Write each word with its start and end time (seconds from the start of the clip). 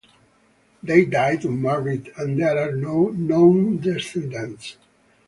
They 0.81 1.05
died 1.05 1.45
unmarried 1.45 2.11
and 2.17 2.41
there 2.41 2.57
are 2.57 2.71
no 2.75 3.09
known 3.09 3.77
descendants. 3.77 4.77